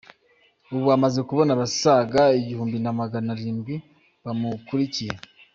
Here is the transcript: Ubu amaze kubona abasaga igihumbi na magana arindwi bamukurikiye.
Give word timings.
Ubu 0.75 0.87
amaze 0.97 1.19
kubona 1.29 1.51
abasaga 1.53 2.21
igihumbi 2.39 2.77
na 2.81 2.91
magana 2.99 3.29
arindwi 3.35 3.75
bamukurikiye. 4.23 5.15